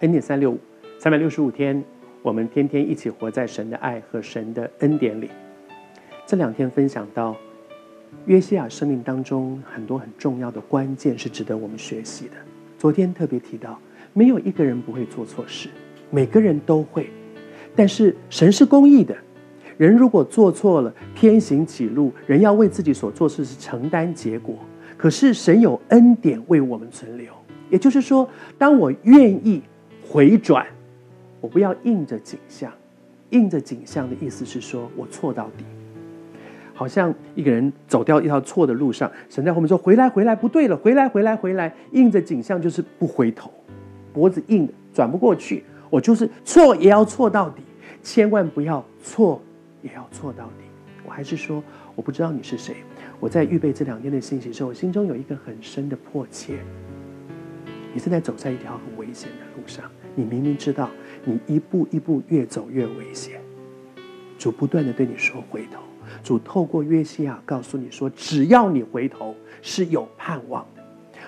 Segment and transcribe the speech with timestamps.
[0.00, 0.58] 恩典三六五，
[0.98, 1.84] 三百六十五天，
[2.22, 5.28] 我们天天一起活在神的爱和神的恩典里。
[6.26, 7.36] 这两天分享到
[8.24, 12.32] 约西亚生命当中很多很重要的关键是值得我们学习的。
[12.78, 13.78] 昨天特别提到，
[14.14, 15.68] 没有一个人不会做错事，
[16.10, 17.10] 每个人都会。
[17.76, 19.14] 但是神是公义的，
[19.76, 24.56] 人如果做错了，偏行己路，人要为自己所做事是承担结果。
[24.96, 27.30] 可是神有恩典为我们存留，
[27.68, 28.26] 也就是说，
[28.56, 29.60] 当我愿意
[30.12, 30.66] 回转，
[31.40, 32.72] 我不要硬着景象。
[33.30, 35.64] 硬着景象的意思是说我错到底，
[36.74, 43.52] 好像一个人走掉一条错的路上，神在后面说：“回来，回来，不对了，回来，回来，回来。”硬着景象就是不回头，
[44.12, 45.62] 脖子硬转不过去。
[45.88, 47.62] 我就是错也要错到底，
[48.02, 49.40] 千万不要错
[49.80, 50.64] 也要错到底。
[51.06, 51.62] 我还是说，
[51.94, 52.74] 我不知道你是谁。
[53.20, 56.58] 我在预备这两天的信息时候，我心中有一个很深的迫切。
[57.92, 60.90] 你正在走在一条很危险的路上，你明明知道
[61.24, 63.40] 你一步一步越走越危险，
[64.38, 65.80] 主不断的对你说回头。
[66.22, 70.82] 主透过约西亚告诉你说，只要你回头是有盼望的。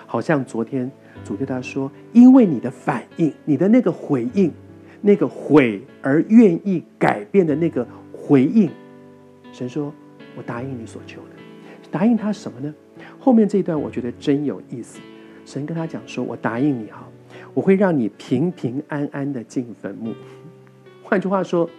[0.05, 0.91] 好像昨天。
[1.23, 4.51] 主对他说：“因为你的反应，你的那个回应，
[4.99, 8.69] 那个悔而愿意改变的那个回应，
[9.53, 9.93] 神说，
[10.35, 11.29] 我答应你所求的。
[11.89, 12.73] 答应他什么呢？
[13.19, 14.99] 后面这一段我觉得真有意思。
[15.45, 17.07] 神跟他讲说：我答应你哈，
[17.53, 20.13] 我会让你平平安安的进坟墓。
[21.03, 21.69] 换句话说，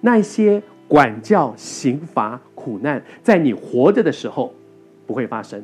[0.00, 4.54] 那些管教、刑罚、苦难，在你活着的时候
[5.06, 5.62] 不会发生。”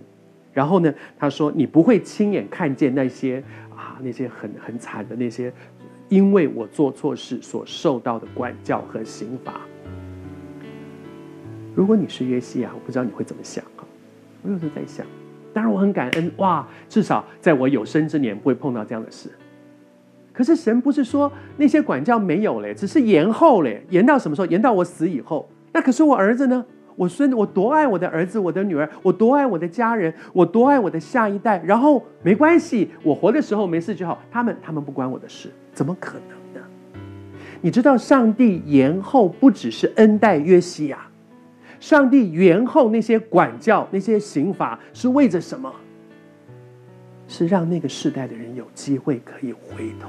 [0.53, 3.43] 然后呢，他说：“你不会亲眼看见那些
[3.75, 5.53] 啊，那些很很惨的那些，
[6.09, 9.61] 因为我做错事所受到的管教和刑罚。
[11.75, 13.83] 如果你是约西亚，我不知道你会怎么想啊？
[14.43, 15.05] 我有时候在想，
[15.55, 19.31] 当然我很感恩哇，至少在我有生之年不会碰到这样的事。
[20.33, 24.47] 可是神不是说那些管教没有嘞，只是延后嘞，延到什么时候？
[24.47, 25.49] 延到我死以后。
[25.73, 26.63] 那可是我儿子呢？”
[26.97, 31.61] 我孙子，我多爱我的儿子，我的女儿，我多爱我的家人，我多爱我的下一代。
[31.65, 34.23] 然后没关系，我活的时候没事就好。
[34.31, 36.65] 他们，他们不关我的事，怎么可能呢？
[37.61, 40.99] 你知道，上帝延后不只是恩待约西亚，
[41.85, 45.71] 上帝延后那些管教、那些刑罚是为着什么？
[47.29, 50.09] 是让那个世代的人有机会可以回头。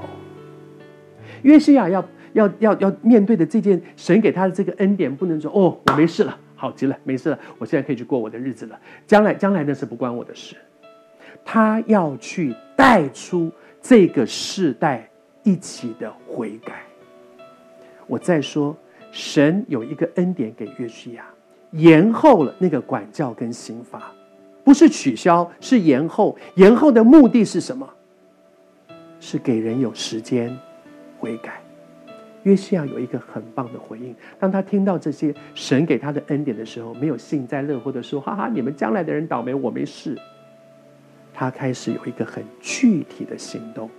[1.41, 6.39] 约西亚要要要要面对的这件神给他的这个恩典，不能说哦，我没事了。
[6.55, 8.79] 好极了，没事了，我现在可以去过我的日子了。
[9.05, 10.55] 将来，将来那是不关我的事。
[11.43, 15.09] 他要去带出这个世代
[15.43, 16.83] 一起的悔改。
[18.07, 18.73] 我再说，
[19.11, 21.25] 神有一个恩典给约西亚，
[21.75, 24.11] 延后了那个管教跟刑罚，
[24.63, 26.37] 不是取消，是延后。
[26.55, 27.87] 延后的目的是什么？
[29.19, 30.55] 是给人有时间
[31.19, 31.61] 悔改。
[32.43, 40.15] 约西亚有一个很棒的回应，当他听到这些神给他的恩典的时候，没有幸灾乐祸的说：“哈哈，你们将来的人倒霉，我没事。”
[41.33, 43.89] 他开始有一个很具体的行动，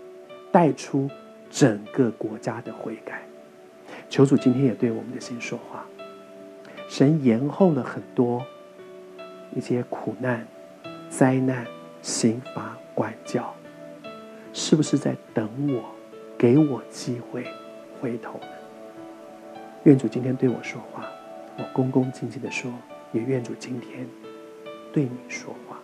[0.53, 1.11] 带出
[1.51, 3.21] 整个国家的悔改。
[4.09, 5.85] 求主今天也对我们的心说话。
[6.89, 8.45] 神延后了很多
[9.55, 10.47] 一些苦难、
[11.09, 11.67] 灾难、
[12.01, 13.55] 刑罚、管教，
[14.53, 15.85] 是不是在等我，
[16.39, 17.45] 给我机会？
[18.01, 18.39] 回头，
[19.85, 21.07] 愿主今天对我说话，
[21.57, 22.71] 我恭恭敬敬的说，
[23.13, 24.07] 也愿主今天
[24.93, 25.79] 对你说话。